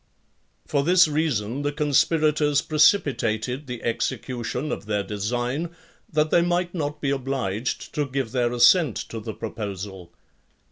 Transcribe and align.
For 0.65 0.83
this 0.83 1.07
reason 1.07 1.61
the 1.61 1.71
conspirators 1.71 2.63
precipitated 2.63 3.67
the 3.67 3.83
execution 3.83 4.71
of 4.71 4.87
their 4.87 5.03
design, 5.03 5.75
that 6.11 6.31
they 6.31 6.41
might 6.41 6.73
not 6.73 7.01
be 7.01 7.11
obliged 7.11 7.93
to 7.93 8.07
give 8.07 8.31
their 8.31 8.51
assent 8.51 8.95
to 9.09 9.19
the 9.19 9.35
proposal. 9.35 10.11